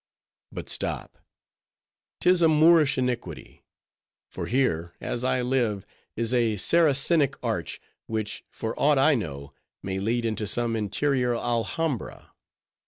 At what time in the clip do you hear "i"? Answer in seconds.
5.23-5.43, 8.97-9.13